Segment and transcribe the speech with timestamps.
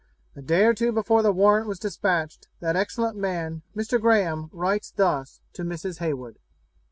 [0.35, 4.01] A day or two before the warrant was despatched, that excellent man, Mr.
[4.01, 5.99] Graham, writes thus to Mrs.
[5.99, 6.39] Heywood.